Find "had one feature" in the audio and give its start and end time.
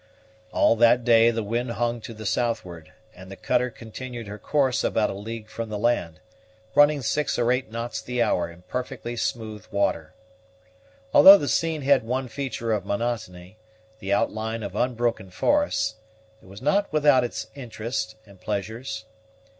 11.83-12.71